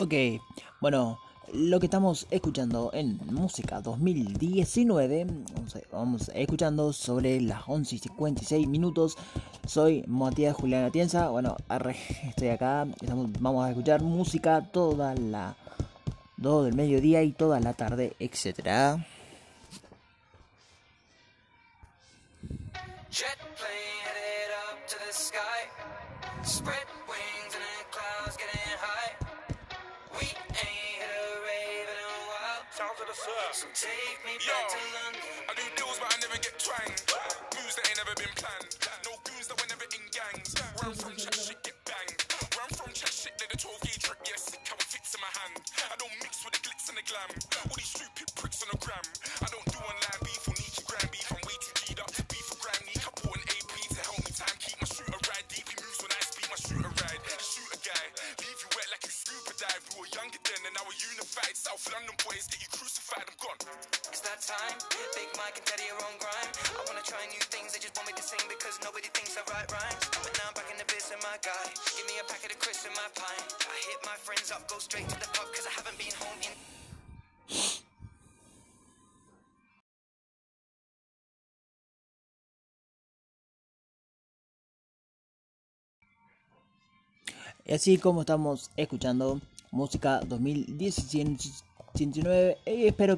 [0.00, 0.14] Ok,
[0.80, 1.18] bueno,
[1.52, 5.26] lo que estamos escuchando en Música 2019,
[5.90, 9.16] vamos escuchando sobre las 11 y 56 minutos.
[9.66, 11.56] Soy Matías Julián Atienza, bueno,
[12.28, 15.56] estoy acá, estamos, vamos a escuchar música toda la...
[16.40, 19.02] todo el mediodía y toda la tarde, etc.
[33.58, 33.74] Yo, I
[35.50, 37.02] do deals, but I never get twanged.
[37.58, 38.70] Moves that ain't never been planned.
[39.02, 40.54] No that never in gangs.
[40.78, 42.22] from, get banged.
[42.54, 45.54] from, the 12 gauge in my hand.
[45.90, 47.30] I don't mix with the glitz and the glam.
[47.66, 49.02] All these stupid pricks on the gram.
[49.42, 50.57] I don't do online beef on
[61.42, 61.56] crucified.
[61.58, 63.24] South London boys get you crucified.
[63.26, 63.60] I'm gone.
[64.10, 64.76] It's that time.
[65.14, 66.50] Big Mike and Teddy are on grind.
[66.74, 67.72] I wanna try new things.
[67.74, 70.02] They just want me to sing because nobody thinks I write rhymes.
[70.18, 71.66] But now I'm back in the biz and my guy.
[71.94, 73.42] Give me a packet of crisps and my pint.
[73.62, 76.40] I hit my friends up, go straight to the pub because I haven't been home
[76.42, 76.54] in.
[87.64, 92.56] Y así como estamos escuchando, Música 2019.
[92.66, 93.16] Y espero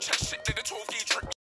[0.00, 1.39] Jack shit did a 12 gauge drip.